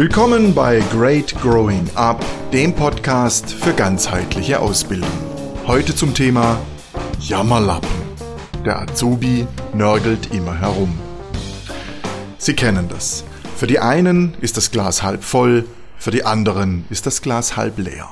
[0.00, 2.24] Willkommen bei Great Growing Up,
[2.54, 5.10] dem Podcast für ganzheitliche Ausbildung.
[5.66, 6.58] Heute zum Thema
[7.18, 7.90] Jammerlappen.
[8.64, 10.98] Der Azubi nörgelt immer herum.
[12.38, 13.24] Sie kennen das.
[13.56, 15.66] Für die einen ist das Glas halb voll,
[15.98, 18.08] für die anderen ist das Glas halb leer.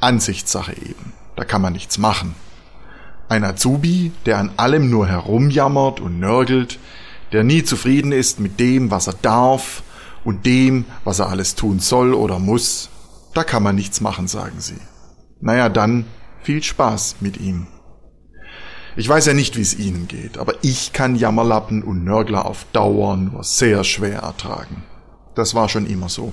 [0.00, 1.12] Ansichtssache eben.
[1.36, 2.34] Da kann man nichts machen.
[3.28, 6.78] Ein Azubi, der an allem nur herumjammert und nörgelt,
[7.32, 9.82] der nie zufrieden ist mit dem, was er darf
[10.24, 12.90] und dem, was er alles tun soll oder muss,
[13.34, 14.78] da kann man nichts machen, sagen sie.
[15.40, 16.04] Naja, dann
[16.42, 17.66] viel Spaß mit ihm.
[18.96, 22.66] Ich weiß ja nicht, wie es Ihnen geht, aber ich kann Jammerlappen und Nörgler auf
[22.72, 24.82] Dauer nur sehr schwer ertragen.
[25.36, 26.32] Das war schon immer so.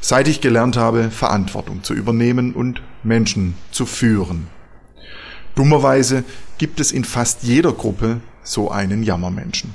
[0.00, 4.48] Seit ich gelernt habe, Verantwortung zu übernehmen und Menschen zu führen.
[5.54, 6.24] Dummerweise
[6.56, 9.74] gibt es in fast jeder Gruppe so einen Jammermenschen.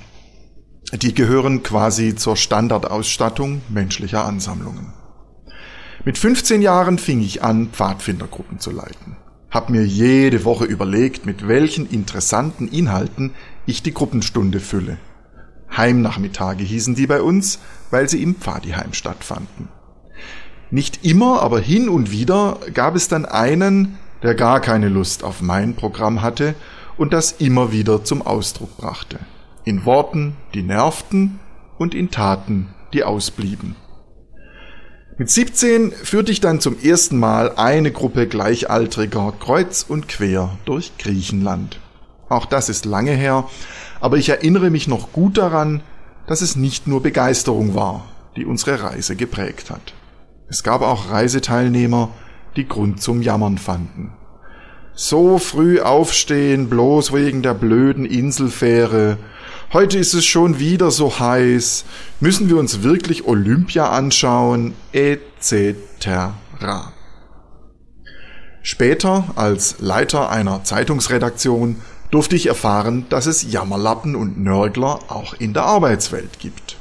[0.91, 4.93] Die gehören quasi zur Standardausstattung menschlicher Ansammlungen.
[6.05, 9.15] Mit 15 Jahren fing ich an, Pfadfindergruppen zu leiten.
[9.49, 13.31] Hab mir jede Woche überlegt, mit welchen interessanten Inhalten
[13.65, 14.97] ich die Gruppenstunde fülle.
[15.75, 17.59] Heimnachmittage hießen die bei uns,
[17.89, 19.69] weil sie im Pfadiheim stattfanden.
[20.69, 25.41] Nicht immer, aber hin und wieder gab es dann einen, der gar keine Lust auf
[25.41, 26.55] mein Programm hatte
[26.97, 29.19] und das immer wieder zum Ausdruck brachte
[29.65, 31.39] in Worten, die nervten
[31.77, 33.75] und in Taten, die ausblieben.
[35.17, 40.97] Mit 17 führte ich dann zum ersten Mal eine Gruppe Gleichaltriger kreuz und quer durch
[40.97, 41.79] Griechenland.
[42.29, 43.47] Auch das ist lange her,
[44.01, 45.81] aber ich erinnere mich noch gut daran,
[46.25, 49.93] dass es nicht nur Begeisterung war, die unsere Reise geprägt hat.
[50.49, 52.09] Es gab auch Reiseteilnehmer,
[52.55, 54.13] die Grund zum Jammern fanden.
[54.95, 59.17] So früh aufstehen, bloß wegen der blöden Inselfähre,
[59.73, 61.85] Heute ist es schon wieder so heiß.
[62.19, 64.75] Müssen wir uns wirklich Olympia anschauen?
[64.91, 65.75] Etc.
[68.61, 71.77] Später, als Leiter einer Zeitungsredaktion,
[72.11, 76.77] durfte ich erfahren, dass es Jammerlappen und Nörgler auch in der Arbeitswelt gibt.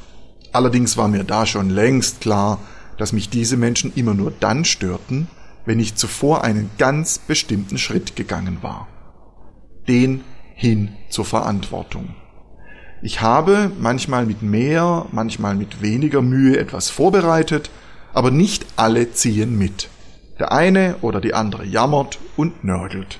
[0.52, 2.58] Allerdings war mir da schon längst klar,
[2.98, 5.28] dass mich diese Menschen immer nur dann störten,
[5.64, 8.86] wenn ich zuvor einen ganz bestimmten Schritt gegangen war.
[9.88, 12.16] Den hin zur Verantwortung.
[13.04, 17.68] Ich habe manchmal mit mehr, manchmal mit weniger Mühe etwas vorbereitet,
[18.14, 19.88] aber nicht alle ziehen mit.
[20.38, 23.18] Der eine oder die andere jammert und nörgelt.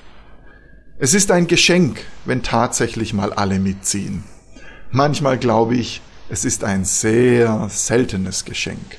[0.99, 4.23] Es ist ein Geschenk, wenn tatsächlich mal alle mitziehen.
[4.89, 8.97] Manchmal glaube ich, es ist ein sehr seltenes Geschenk.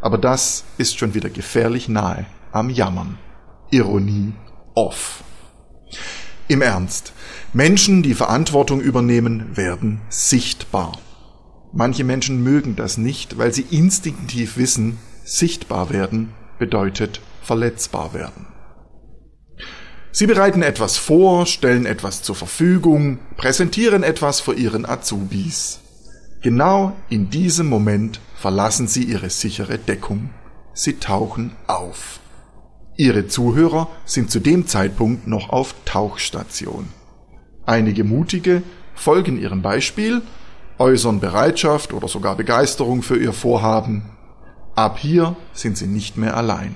[0.00, 3.18] Aber das ist schon wieder gefährlich nahe am Jammern.
[3.70, 4.34] Ironie
[4.74, 5.24] off.
[6.52, 7.14] Im Ernst,
[7.54, 10.98] Menschen, die Verantwortung übernehmen, werden sichtbar.
[11.72, 18.48] Manche Menschen mögen das nicht, weil sie instinktiv wissen, sichtbar werden bedeutet verletzbar werden.
[20.10, 25.80] Sie bereiten etwas vor, stellen etwas zur Verfügung, präsentieren etwas für ihren Azubis.
[26.42, 30.28] Genau in diesem Moment verlassen sie ihre sichere Deckung.
[30.74, 32.20] Sie tauchen auf.
[32.96, 36.88] Ihre Zuhörer sind zu dem Zeitpunkt noch auf Tauchstation.
[37.64, 38.62] Einige Mutige
[38.94, 40.20] folgen ihrem Beispiel,
[40.78, 44.10] äußern Bereitschaft oder sogar Begeisterung für ihr Vorhaben.
[44.74, 46.74] Ab hier sind sie nicht mehr allein.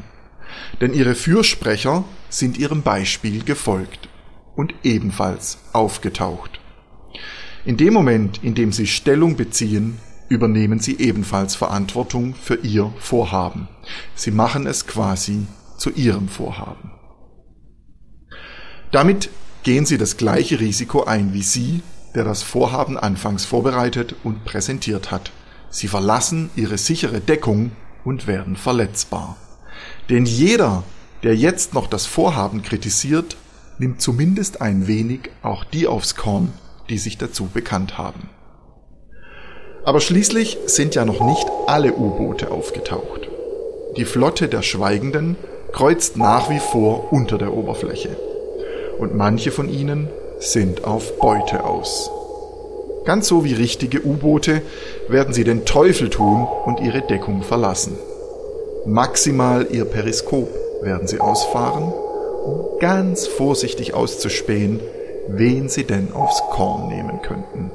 [0.80, 4.08] Denn ihre Fürsprecher sind ihrem Beispiel gefolgt
[4.54, 6.60] und ebenfalls aufgetaucht.
[7.64, 13.68] In dem Moment, in dem sie Stellung beziehen, übernehmen sie ebenfalls Verantwortung für ihr Vorhaben.
[14.14, 16.92] Sie machen es quasi zu ihrem Vorhaben.
[18.92, 19.30] Damit
[19.62, 21.82] gehen Sie das gleiche Risiko ein wie Sie,
[22.14, 25.32] der das Vorhaben anfangs vorbereitet und präsentiert hat.
[25.70, 27.72] Sie verlassen Ihre sichere Deckung
[28.04, 29.36] und werden verletzbar.
[30.08, 30.84] Denn jeder,
[31.22, 33.36] der jetzt noch das Vorhaben kritisiert,
[33.78, 36.52] nimmt zumindest ein wenig auch die aufs Korn,
[36.88, 38.30] die sich dazu bekannt haben.
[39.84, 43.28] Aber schließlich sind ja noch nicht alle U-Boote aufgetaucht.
[43.96, 45.36] Die Flotte der Schweigenden
[45.72, 48.16] kreuzt nach wie vor unter der Oberfläche
[48.98, 50.08] und manche von ihnen
[50.38, 52.10] sind auf Beute aus.
[53.04, 54.62] Ganz so wie richtige U-Boote
[55.08, 57.96] werden sie den Teufel tun und ihre Deckung verlassen.
[58.84, 60.48] Maximal ihr Periskop
[60.82, 64.80] werden sie ausfahren, um ganz vorsichtig auszuspähen,
[65.28, 67.70] wen sie denn aufs Korn nehmen könnten.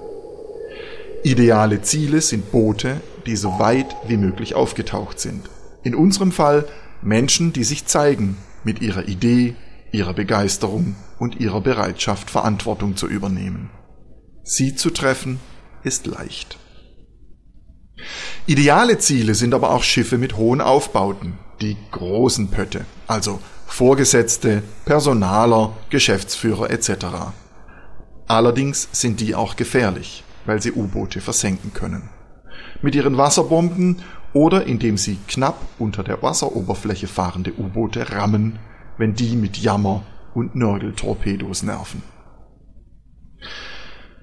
[1.23, 5.49] Ideale Ziele sind Boote, die so weit wie möglich aufgetaucht sind.
[5.83, 6.65] In unserem Fall
[7.01, 9.55] Menschen, die sich zeigen mit ihrer Idee,
[9.91, 13.69] ihrer Begeisterung und ihrer Bereitschaft, Verantwortung zu übernehmen.
[14.43, 15.39] Sie zu treffen
[15.83, 16.57] ist leicht.
[18.45, 25.77] Ideale Ziele sind aber auch Schiffe mit hohen Aufbauten, die großen Pötte, also Vorgesetzte, Personaler,
[25.89, 27.05] Geschäftsführer etc.
[28.27, 32.09] Allerdings sind die auch gefährlich, weil sie U-Boote versenken können.
[32.81, 34.01] Mit ihren Wasserbomben
[34.33, 38.59] oder indem sie knapp unter der Wasseroberfläche fahrende U-Boote rammen,
[38.97, 42.03] wenn die mit Jammer und Nörgeltorpedos nerven.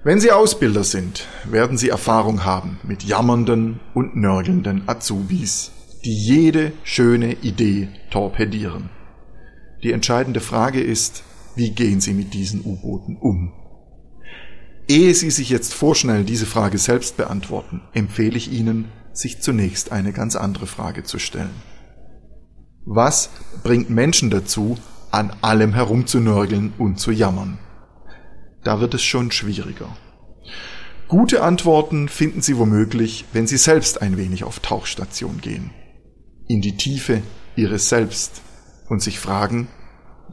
[0.01, 5.71] Wenn Sie Ausbilder sind, werden Sie Erfahrung haben mit jammernden und nörgelnden Azubis,
[6.05, 8.89] die jede schöne Idee torpedieren.
[9.83, 11.23] Die entscheidende Frage ist,
[11.55, 13.51] wie gehen Sie mit diesen U-Booten um?
[14.87, 18.85] Ehe Sie sich jetzt vorschnell diese Frage selbst beantworten, empfehle ich Ihnen,
[19.19, 21.55] sich zunächst eine ganz andere Frage zu stellen.
[22.85, 23.29] Was
[23.63, 24.77] bringt Menschen dazu,
[25.11, 27.59] an allem herumzunörgeln und zu jammern?
[28.63, 29.95] Da wird es schon schwieriger.
[31.07, 35.71] Gute Antworten finden Sie womöglich, wenn Sie selbst ein wenig auf Tauchstation gehen.
[36.47, 37.21] In die Tiefe
[37.55, 38.41] Ihres Selbst
[38.87, 39.67] und sich fragen,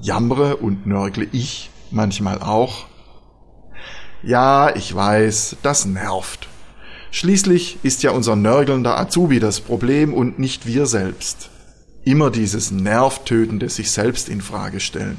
[0.01, 2.87] jammere und nörgle ich manchmal auch?
[4.23, 6.49] Ja, ich weiß, das nervt.
[7.11, 11.51] Schließlich ist ja unser nörgelnder Azubi das Problem und nicht wir selbst.
[12.05, 15.17] Immer dieses nervtötende sich selbst in Frage stellen.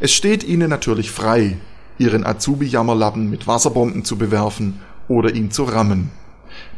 [0.00, 1.58] Es steht Ihnen natürlich frei,
[1.98, 6.10] Ihren Azubi-Jammerlappen mit Wasserbomben zu bewerfen oder ihn zu rammen.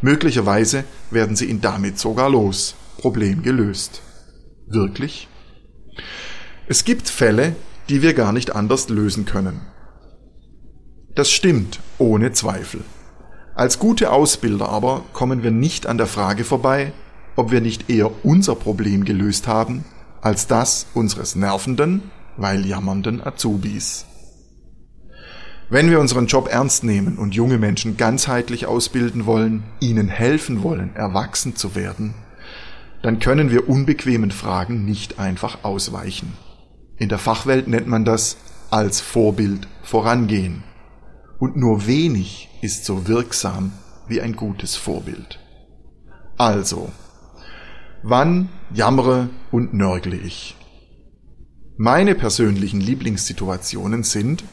[0.00, 2.74] Möglicherweise werden Sie ihn damit sogar los.
[2.98, 4.02] Problem gelöst.
[4.66, 5.28] Wirklich?
[6.68, 7.56] Es gibt Fälle,
[7.88, 9.60] die wir gar nicht anders lösen können.
[11.14, 12.82] Das stimmt, ohne Zweifel.
[13.54, 16.92] Als gute Ausbilder aber kommen wir nicht an der Frage vorbei,
[17.36, 19.84] ob wir nicht eher unser Problem gelöst haben,
[20.22, 24.06] als das unseres nervenden, weil jammernden Azubis.
[25.68, 30.94] Wenn wir unseren Job ernst nehmen und junge Menschen ganzheitlich ausbilden wollen, ihnen helfen wollen,
[30.94, 32.14] erwachsen zu werden,
[33.02, 36.34] dann können wir unbequemen Fragen nicht einfach ausweichen.
[36.98, 38.36] In der Fachwelt nennt man das
[38.70, 40.62] als Vorbild vorangehen.
[41.42, 43.72] Und nur wenig ist so wirksam
[44.06, 45.40] wie ein gutes Vorbild.
[46.38, 46.92] Also,
[48.04, 50.54] wann jammere und nörgle ich?
[51.76, 54.44] Meine persönlichen Lieblingssituationen sind,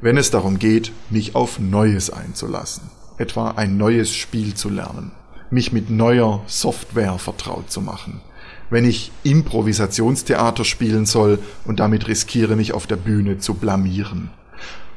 [0.00, 2.84] wenn es darum geht, mich auf Neues einzulassen,
[3.18, 5.12] etwa ein neues Spiel zu lernen,
[5.50, 8.22] mich mit neuer Software vertraut zu machen,
[8.70, 14.30] wenn ich Improvisationstheater spielen soll und damit riskiere, mich auf der Bühne zu blamieren.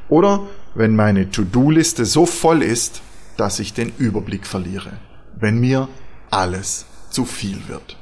[0.10, 0.42] Oder
[0.76, 3.02] wenn meine To-Do-Liste so voll ist,
[3.38, 4.92] dass ich den Überblick verliere,
[5.36, 5.88] wenn mir
[6.30, 7.98] alles zu viel wird.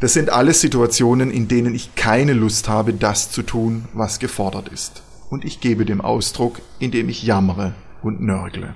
[0.00, 4.68] Das sind alles Situationen, in denen ich keine Lust habe, das zu tun, was gefordert
[4.68, 5.02] ist.
[5.30, 8.74] Und ich gebe dem Ausdruck, indem ich jammere und nörgle.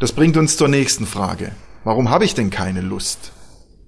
[0.00, 1.52] Das bringt uns zur nächsten Frage.
[1.84, 3.32] Warum habe ich denn keine Lust?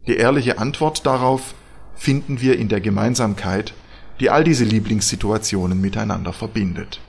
[0.07, 1.55] Die ehrliche Antwort darauf
[1.97, 3.75] finden wir in der Gemeinsamkeit,
[4.21, 7.01] die all diese Lieblingssituationen miteinander verbindet.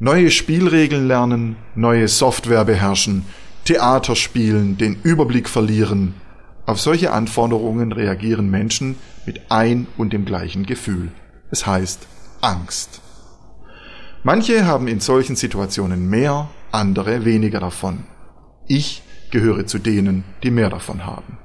[0.00, 3.24] Neue Spielregeln lernen, neue Software beherrschen,
[3.64, 6.14] Theater spielen, den Überblick verlieren.
[6.66, 8.96] Auf solche Anforderungen reagieren Menschen
[9.26, 11.10] mit ein und dem gleichen Gefühl.
[11.50, 12.06] Es heißt
[12.40, 13.00] Angst.
[14.22, 18.04] Manche haben in solchen Situationen mehr, andere weniger davon.
[18.66, 21.38] Ich gehöre zu denen, die mehr davon haben.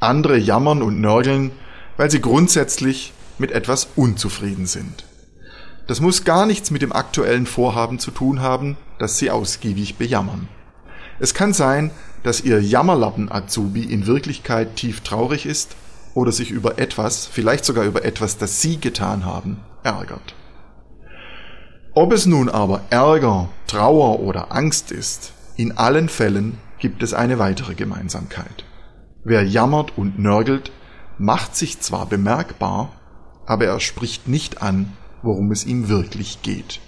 [0.00, 1.50] Andere jammern und nörgeln,
[1.98, 5.04] weil sie grundsätzlich mit etwas unzufrieden sind.
[5.86, 10.48] Das muss gar nichts mit dem aktuellen Vorhaben zu tun haben, das sie ausgiebig bejammern.
[11.18, 11.90] Es kann sein,
[12.22, 15.76] dass ihr Jammerlappen-Azubi in Wirklichkeit tief traurig ist
[16.14, 20.34] oder sich über etwas, vielleicht sogar über etwas, das sie getan haben, ärgert.
[21.94, 27.38] Ob es nun aber Ärger, Trauer oder Angst ist, in allen Fällen gibt es eine
[27.38, 28.64] weitere Gemeinsamkeit.
[29.24, 30.70] Wer jammert und nörgelt,
[31.18, 32.92] macht sich zwar bemerkbar,
[33.46, 36.80] aber er spricht nicht an, worum es ihm wirklich geht.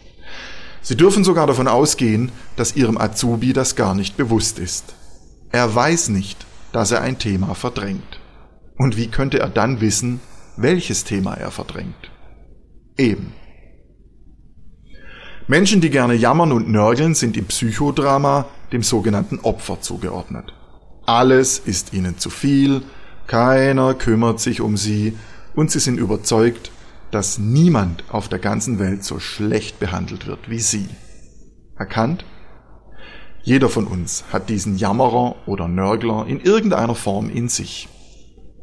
[0.82, 4.94] Sie dürfen sogar davon ausgehen, dass Ihrem Azubi das gar nicht bewusst ist.
[5.52, 8.20] Er weiß nicht, dass er ein Thema verdrängt.
[8.78, 10.20] Und wie könnte er dann wissen,
[10.56, 12.10] welches Thema er verdrängt?
[12.96, 13.32] Eben.
[15.48, 20.54] Menschen, die gerne jammern und nörgeln, sind im Psychodrama dem sogenannten Opfer zugeordnet.
[21.06, 22.82] Alles ist ihnen zu viel,
[23.30, 25.16] keiner kümmert sich um sie
[25.54, 26.72] und sie sind überzeugt,
[27.12, 30.88] dass niemand auf der ganzen Welt so schlecht behandelt wird wie sie.
[31.76, 32.24] Erkannt?
[33.44, 37.88] Jeder von uns hat diesen Jammerer oder Nörgler in irgendeiner Form in sich.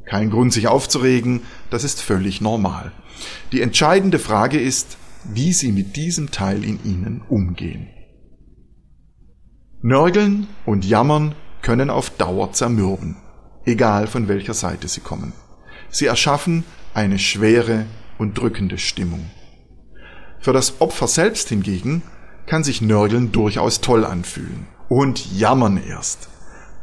[0.06, 2.92] Kein Grund, sich aufzuregen, das ist völlig normal.
[3.54, 7.88] Die entscheidende Frage ist, wie sie mit diesem Teil in ihnen umgehen.
[9.82, 13.16] Nörgeln und Jammern können auf Dauer zermürben,
[13.68, 15.34] egal von welcher Seite sie kommen.
[15.90, 17.86] Sie erschaffen eine schwere
[18.18, 19.30] und drückende Stimmung.
[20.40, 22.02] Für das Opfer selbst hingegen
[22.48, 24.68] kann sich Nörgeln durchaus toll anfühlen.
[24.90, 26.30] Und Jammern erst.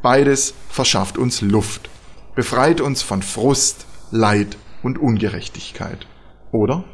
[0.02, 1.88] Beides verschafft uns Luft,
[2.34, 6.06] befreit uns von Frust, Leid und Ungerechtigkeit.
[6.52, 6.84] Oder?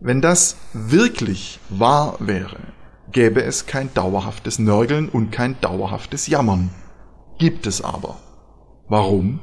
[0.00, 2.58] Wenn das wirklich wahr wäre,
[3.12, 6.70] gäbe es kein dauerhaftes Nörgeln und kein dauerhaftes Jammern.
[7.38, 8.18] Gibt es aber.
[8.92, 9.40] Warum?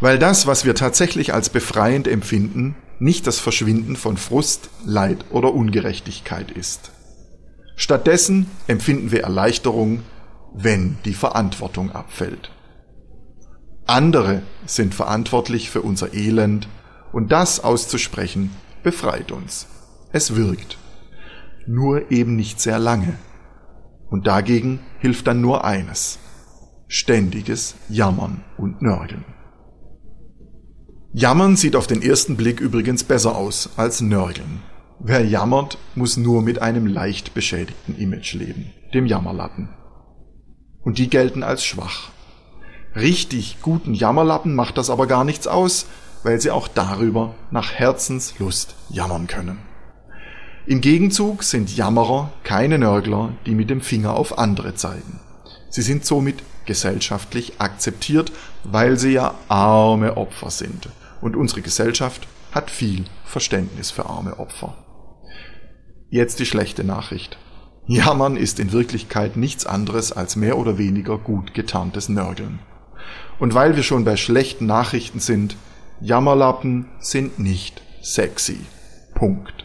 [0.00, 5.52] Weil das, was wir tatsächlich als befreiend empfinden, nicht das Verschwinden von Frust, Leid oder
[5.52, 6.92] Ungerechtigkeit ist.
[7.76, 10.00] Stattdessen empfinden wir Erleichterung,
[10.54, 12.50] wenn die Verantwortung abfällt.
[13.84, 16.68] Andere sind verantwortlich für unser Elend
[17.12, 18.48] und das auszusprechen
[18.82, 19.66] befreit uns.
[20.10, 20.78] Es wirkt.
[21.66, 23.18] Nur eben nicht sehr lange.
[24.08, 26.18] Und dagegen hilft dann nur eines.
[26.94, 29.24] Ständiges Jammern und Nörgeln.
[31.14, 34.60] Jammern sieht auf den ersten Blick übrigens besser aus als Nörgeln.
[34.98, 39.70] Wer jammert, muss nur mit einem leicht beschädigten Image leben, dem Jammerlappen.
[40.82, 42.10] Und die gelten als schwach.
[42.94, 45.86] Richtig guten Jammerlappen macht das aber gar nichts aus,
[46.24, 49.60] weil sie auch darüber nach Herzenslust jammern können.
[50.66, 55.20] Im Gegenzug sind Jammerer keine Nörgler, die mit dem Finger auf andere zeigen.
[55.72, 58.30] Sie sind somit gesellschaftlich akzeptiert,
[58.62, 60.90] weil sie ja arme Opfer sind
[61.22, 64.76] und unsere Gesellschaft hat viel Verständnis für arme Opfer.
[66.10, 67.38] Jetzt die schlechte Nachricht.
[67.86, 72.58] Jammern ist in Wirklichkeit nichts anderes als mehr oder weniger gut getarntes Nörgeln.
[73.40, 75.56] Und weil wir schon bei schlechten Nachrichten sind,
[76.02, 78.58] Jammerlappen sind nicht sexy.
[79.14, 79.64] Punkt.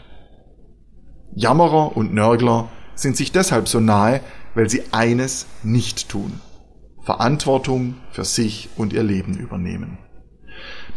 [1.34, 4.20] Jammerer und Nörgler sind sich deshalb so nahe,
[4.58, 6.40] weil sie eines nicht tun.
[7.04, 9.98] Verantwortung für sich und ihr Leben übernehmen.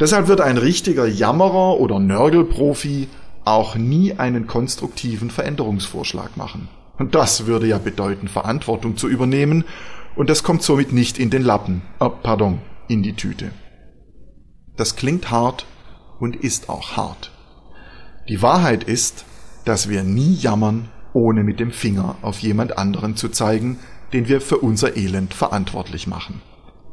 [0.00, 3.06] Deshalb wird ein richtiger Jammerer oder Nörgelprofi
[3.44, 6.70] auch nie einen konstruktiven Veränderungsvorschlag machen.
[6.98, 9.64] Und das würde ja bedeuten, Verantwortung zu übernehmen,
[10.16, 13.52] und das kommt somit nicht in den Lappen, äh, pardon, in die Tüte.
[14.76, 15.66] Das klingt hart
[16.18, 17.30] und ist auch hart.
[18.28, 19.24] Die Wahrheit ist,
[19.64, 23.78] dass wir nie jammern, ohne mit dem Finger auf jemand anderen zu zeigen,
[24.12, 26.40] den wir für unser Elend verantwortlich machen.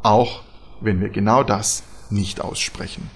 [0.01, 0.43] Auch
[0.81, 3.09] wenn wir genau das nicht aussprechen.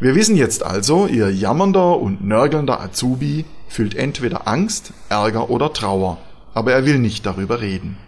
[0.00, 6.18] Wir wissen jetzt also, Ihr jammernder und nörgelnder Azubi fühlt entweder Angst, Ärger oder Trauer,
[6.54, 7.98] aber er will nicht darüber reden.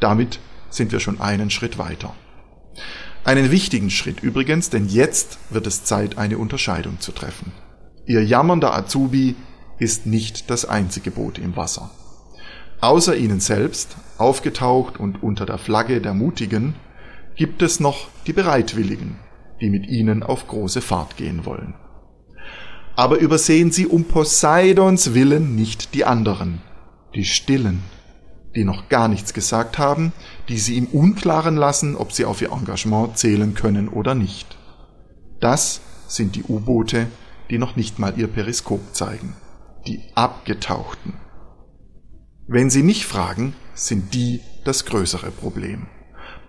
[0.00, 0.40] Damit
[0.70, 2.14] sind wir schon einen Schritt weiter.
[3.24, 7.52] Einen wichtigen Schritt übrigens, denn jetzt wird es Zeit, eine Unterscheidung zu treffen.
[8.06, 9.36] Ihr jammernder Azubi
[9.82, 11.90] ist nicht das einzige Boot im Wasser.
[12.80, 16.74] Außer Ihnen selbst, aufgetaucht und unter der Flagge der Mutigen,
[17.34, 19.18] gibt es noch die Bereitwilligen,
[19.60, 21.74] die mit ihnen auf große Fahrt gehen wollen.
[22.94, 26.60] Aber übersehen Sie um Poseidons Willen nicht die anderen,
[27.14, 27.82] die Stillen,
[28.54, 30.12] die noch gar nichts gesagt haben,
[30.48, 34.56] die Sie im Unklaren lassen, ob Sie auf Ihr Engagement zählen können oder nicht.
[35.40, 37.08] Das sind die U-Boote,
[37.50, 39.34] die noch nicht mal ihr Periskop zeigen,
[39.86, 41.14] die Abgetauchten.
[42.46, 45.86] Wenn Sie mich fragen, sind die das größere Problem.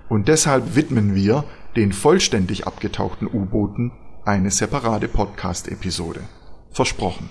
[0.10, 3.92] Und deshalb widmen wir den vollständig abgetauchten U-Booten
[4.26, 6.22] eine separate Podcast-Episode.
[6.72, 7.30] Versprochen.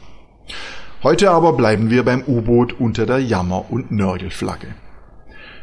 [1.02, 4.75] Heute aber bleiben wir beim U-Boot unter der Jammer- und Nörgelflagge.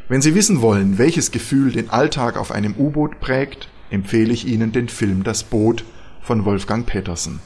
[0.08, 4.72] Wenn Sie wissen wollen, welches Gefühl den Alltag auf einem U-Boot prägt, empfehle ich Ihnen
[4.72, 5.84] den Film Das Boot
[6.22, 7.40] von Wolfgang Petersen.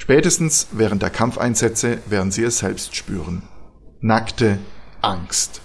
[0.00, 3.42] Spätestens während der Kampfeinsätze werden Sie es selbst spüren.
[4.00, 4.58] Nackte
[5.02, 5.60] Angst.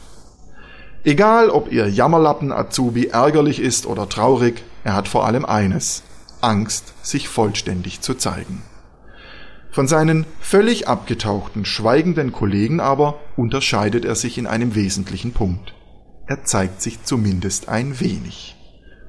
[1.05, 6.03] Egal, ob Ihr Jammerlappen-Azubi ärgerlich ist oder traurig, er hat vor allem eines,
[6.41, 8.61] Angst, sich vollständig zu zeigen.
[9.71, 15.73] Von seinen völlig abgetauchten, schweigenden Kollegen aber unterscheidet er sich in einem wesentlichen Punkt.
[16.27, 18.57] Er zeigt sich zumindest ein wenig.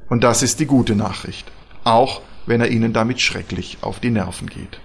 [0.08, 1.50] Und das ist die gute Nachricht,
[1.82, 4.80] auch wenn er ihnen damit schrecklich auf die Nerven geht.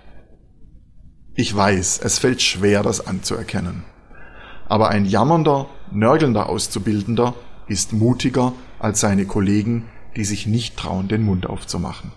[1.34, 3.84] Ich weiß, es fällt schwer, das anzuerkennen.
[4.68, 7.36] Aber ein jammernder, nörgelnder Auszubildender
[7.68, 12.12] ist mutiger als seine Kollegen, die sich nicht trauen, den Mund aufzumachen.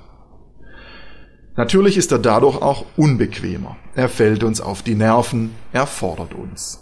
[1.56, 3.76] Natürlich ist er dadurch auch unbequemer.
[3.94, 6.80] Er fällt uns auf die Nerven, er fordert uns.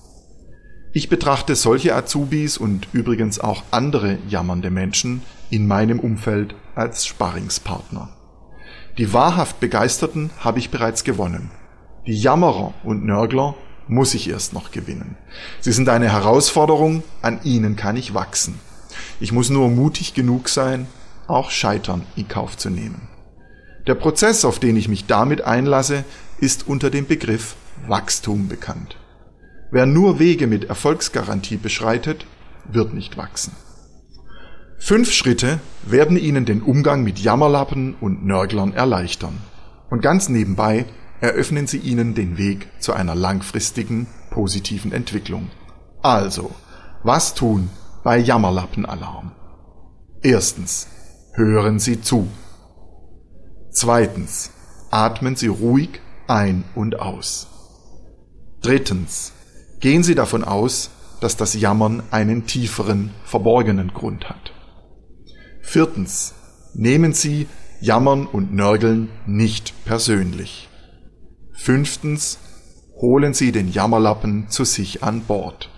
[0.95, 8.17] Ich betrachte solche Azubis und übrigens auch andere jammernde Menschen in meinem Umfeld als Sparringspartner.
[8.99, 11.51] Die wahrhaft Begeisterten habe ich bereits gewonnen.
[12.07, 13.55] Die Jammerer und Nörgler
[13.87, 15.17] muss ich erst noch gewinnen.
[15.61, 18.59] Sie sind eine Herausforderung, an ihnen kann ich wachsen.
[19.21, 20.89] Ich muss nur mutig genug sein,
[21.29, 23.09] auch Scheitern in Kauf zu nehmen.
[23.87, 26.05] Der Prozess, auf den ich mich damit einlasse,
[26.39, 27.55] ist unter dem Begriff
[27.87, 28.97] Wachstum bekannt.
[29.71, 32.27] Wer nur Wege mit Erfolgsgarantie beschreitet,
[32.65, 33.53] wird nicht wachsen.
[34.79, 39.39] Fünf Schritte werden Ihnen den Umgang mit Jammerlappen und Nörglern erleichtern.
[39.89, 40.87] Und ganz nebenbei
[41.23, 45.51] eröffnen sie Ihnen den Weg zu einer langfristigen positiven Entwicklung.
[46.03, 46.51] Also,
[47.05, 47.71] was tun
[48.03, 49.31] bei Jammerlappenalarm?
[50.21, 50.89] Erstens,
[51.35, 52.27] hören Sie zu.
[53.71, 54.51] Zweitens,
[54.91, 57.47] atmen Sie ruhig ein und aus.
[58.61, 59.33] Drittens,
[59.79, 64.53] gehen Sie davon aus, dass das Jammern einen tieferen, verborgenen Grund hat.
[65.61, 66.35] Viertens,
[66.75, 67.47] nehmen Sie
[67.81, 70.69] Jammern und Nörgeln nicht persönlich.
[71.63, 72.41] Fünftens,
[72.97, 75.71] holen Sie den Jammerlappen zu sich an Bord.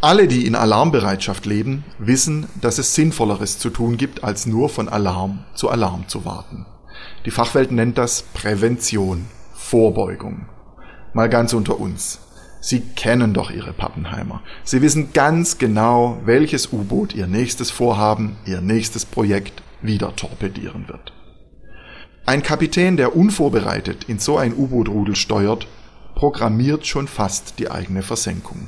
[0.00, 4.88] Alle, die in Alarmbereitschaft leben, wissen, dass es Sinnvolleres zu tun gibt, als nur von
[4.88, 6.64] Alarm zu Alarm zu warten.
[7.26, 10.48] Die Fachwelt nennt das Prävention, Vorbeugung.
[11.12, 12.20] Mal ganz unter uns.
[12.62, 14.42] Sie kennen doch Ihre Pappenheimer.
[14.64, 21.12] Sie wissen ganz genau, welches U-Boot Ihr nächstes Vorhaben, Ihr nächstes Projekt wieder torpedieren wird.
[22.28, 25.68] Ein Kapitän, der unvorbereitet in so ein U-Boot-Rudel steuert,
[26.16, 28.66] programmiert schon fast die eigene Versenkung.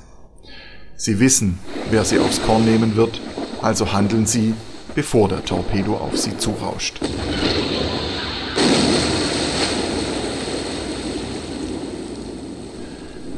[0.97, 1.59] Sie wissen,
[1.91, 3.21] wer sie aufs Korn nehmen wird,
[3.61, 4.55] also handeln sie,
[4.95, 7.01] bevor der Torpedo auf sie zurauscht.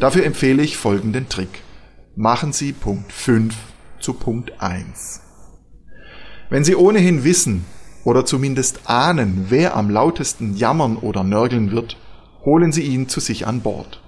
[0.00, 1.62] Dafür empfehle ich folgenden Trick.
[2.14, 3.54] Machen Sie Punkt 5
[4.00, 5.22] zu Punkt 1.
[6.50, 7.64] Wenn Sie ohnehin wissen
[8.04, 11.96] oder zumindest ahnen, wer am lautesten jammern oder nörgeln wird,
[12.44, 14.00] holen Sie ihn zu sich an Bord.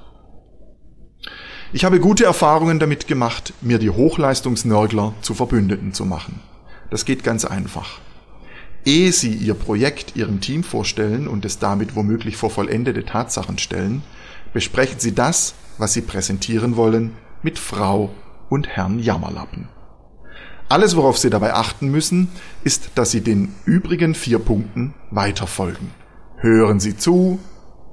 [1.74, 6.40] Ich habe gute Erfahrungen damit gemacht, mir die Hochleistungsnörgler zu Verbündeten zu machen.
[6.90, 8.00] Das geht ganz einfach.
[8.84, 14.02] Ehe Sie Ihr Projekt Ihrem Team vorstellen und es damit womöglich vor vollendete Tatsachen stellen,
[14.52, 17.12] besprechen Sie das, was Sie präsentieren wollen,
[17.42, 18.10] mit Frau
[18.50, 19.68] und Herrn Jammerlappen.
[20.72, 22.28] Alles, worauf Sie dabei achten müssen,
[22.64, 25.90] ist, dass Sie den übrigen vier Punkten weiterfolgen.
[26.38, 27.38] Hören Sie zu,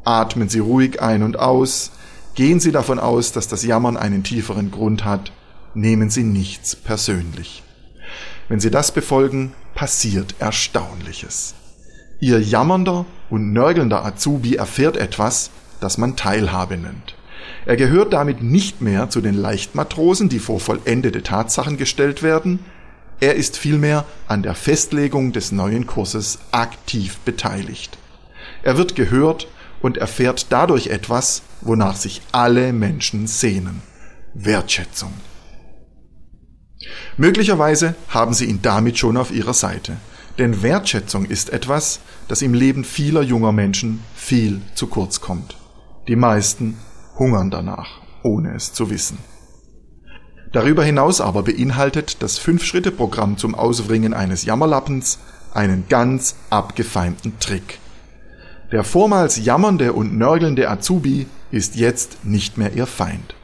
[0.06, 1.92] atmen Sie ruhig ein und aus,
[2.36, 5.34] gehen Sie davon aus, dass das Jammern einen tieferen Grund hat,
[5.74, 7.64] nehmen Sie nichts persönlich.
[8.48, 11.56] Wenn Sie das befolgen, passiert Erstaunliches.
[12.22, 17.19] Ihr jammernder und nörgelnder Azubi erfährt etwas, das man Teilhabe nennt.
[17.66, 22.60] Er gehört damit nicht mehr zu den Leichtmatrosen, die vor vollendete Tatsachen gestellt werden,
[23.22, 27.98] er ist vielmehr an der Festlegung des neuen Kurses aktiv beteiligt.
[28.64, 29.48] Er wird gehört
[29.82, 33.82] und erfährt dadurch etwas, wonach sich alle Menschen sehnen.
[34.34, 35.14] Wertschätzung.
[37.18, 39.98] Möglicherweise haben Sie ihn damit schon auf Ihrer Seite.
[40.38, 45.58] Denn Wertschätzung ist etwas, das im Leben vieler junger Menschen viel zu kurz kommt.
[46.08, 46.78] Die meisten
[47.20, 49.20] hungern danach, ohne es zu wissen.
[50.52, 55.20] Darüber hinaus aber beinhaltet das Fünf-Schritte-Programm zum Ausbringen eines Jammerlappens
[55.54, 57.80] einen ganz abgefeimten Trick.
[58.72, 63.36] Der vormals jammernde und nörgelnde Azubi ist jetzt nicht mehr ihr Feind.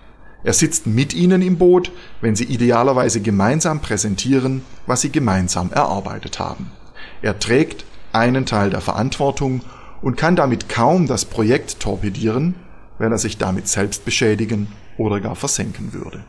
[0.44, 6.40] Er sitzt mit ihnen im Boot, wenn sie idealerweise gemeinsam präsentieren, was sie gemeinsam erarbeitet
[6.40, 6.72] haben.
[7.24, 9.62] Er trägt einen Teil der Verantwortung
[10.02, 12.54] und kann damit kaum das Projekt torpedieren,
[12.98, 16.24] wenn er sich damit selbst beschädigen oder gar versenken würde.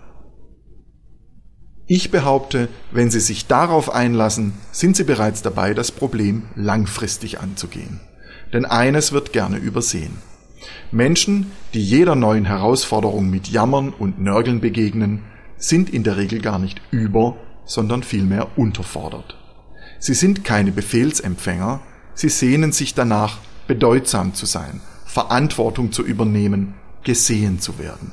[1.88, 8.00] Ich behaupte, wenn Sie sich darauf einlassen, sind Sie bereits dabei, das Problem langfristig anzugehen.
[8.52, 10.18] Denn eines wird gerne übersehen.
[10.90, 15.22] Menschen, die jeder neuen Herausforderung mit Jammern und Nörgeln begegnen,
[15.59, 19.37] sind in der Regel gar nicht über, sondern vielmehr unterfordert.
[19.98, 21.81] Sie sind keine Befehlsempfänger,
[22.14, 24.81] sie sehnen sich danach, bedeutsam zu sein,
[25.16, 28.12] Verantwortung zu übernehmen, gesehen zu werden.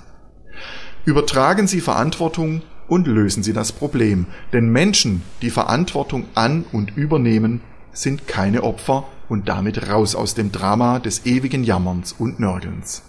[1.03, 4.27] Übertragen Sie Verantwortung und lösen Sie das Problem.
[4.53, 7.59] Denn Menschen, die Verantwortung an und übernehmen,
[7.91, 13.01] sind keine Opfer und damit raus aus dem Drama des ewigen Jammerns und Nörgelns.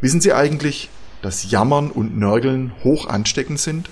[0.00, 0.90] Wissen Sie eigentlich,
[1.22, 3.88] dass Jammern und Nörgeln hoch ansteckend sind?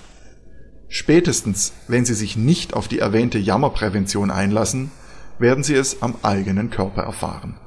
[0.89, 4.91] Spätestens, wenn Sie sich nicht auf die erwähnte Jammerprävention einlassen,
[5.39, 7.61] werden Sie es am eigenen Körper erfahren.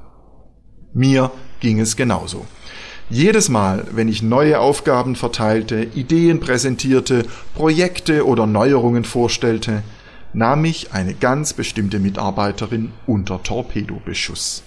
[0.93, 2.45] Mir ging es genauso.
[3.09, 9.83] Jedes Mal, wenn ich neue Aufgaben verteilte, Ideen präsentierte, Projekte oder Neuerungen vorstellte,
[10.33, 14.63] nahm ich eine ganz bestimmte Mitarbeiterin unter Torpedobeschuss.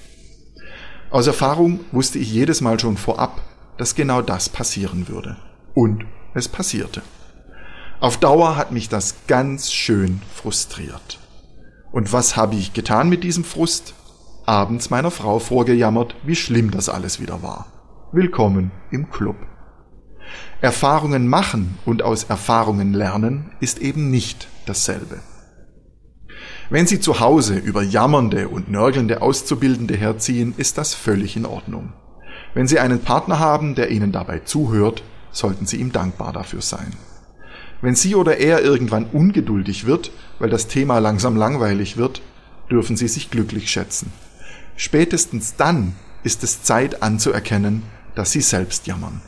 [1.10, 3.40] Aus Erfahrung wusste ich jedes Mal schon vorab,
[3.78, 5.36] dass genau das passieren würde.
[5.74, 7.02] Und es passierte.
[8.00, 11.18] Auf Dauer hat mich das ganz schön frustriert.
[11.92, 13.94] Und was habe ich getan mit diesem Frust?
[14.46, 17.66] Abends meiner Frau vorgejammert, wie schlimm das alles wieder war.
[18.12, 19.36] Willkommen im Club.
[20.60, 25.20] Erfahrungen machen und aus Erfahrungen lernen ist eben nicht dasselbe.
[26.68, 31.94] Wenn Sie zu Hause über jammernde und nörgelnde Auszubildende herziehen, ist das völlig in Ordnung.
[32.52, 36.92] Wenn Sie einen Partner haben, der Ihnen dabei zuhört, sollten Sie ihm dankbar dafür sein.
[37.80, 42.22] Wenn sie oder er irgendwann ungeduldig wird, weil das Thema langsam langweilig wird,
[42.70, 44.12] dürfen Sie sich glücklich schätzen.
[44.76, 47.82] Spätestens dann ist es Zeit anzuerkennen,
[48.14, 49.22] dass Sie selbst jammern.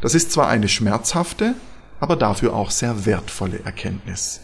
[0.00, 1.54] Das ist zwar eine schmerzhafte,
[2.00, 4.40] aber dafür auch sehr wertvolle Erkenntnis.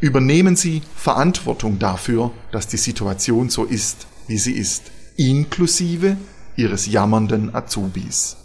[0.00, 4.84] Übernehmen Sie Verantwortung dafür, dass die Situation so ist, wie sie ist,
[5.16, 6.16] inklusive
[6.56, 8.36] Ihres jammernden Azubis.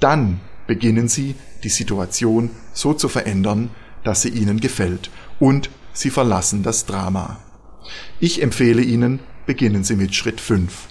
[0.00, 3.70] Dann beginnen Sie, die Situation so zu verändern,
[4.04, 7.38] dass sie Ihnen gefällt und Sie verlassen das Drama.
[8.20, 10.86] Ich empfehle Ihnen, beginnen Sie mit Schritt 5.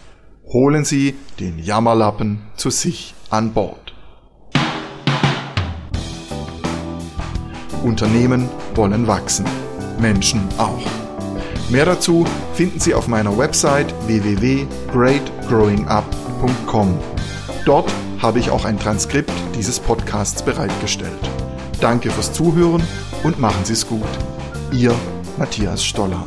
[0.47, 3.93] Holen Sie den Jammerlappen zu sich an Bord.
[7.83, 9.45] Unternehmen wollen wachsen.
[9.99, 10.85] Menschen auch.
[11.69, 16.99] Mehr dazu finden Sie auf meiner Website www.greatgrowingup.com.
[17.65, 21.11] Dort habe ich auch ein Transkript dieses Podcasts bereitgestellt.
[21.81, 22.83] Danke fürs Zuhören
[23.23, 24.07] und machen Sie es gut.
[24.71, 24.95] Ihr
[25.37, 26.25] Matthias Stoller.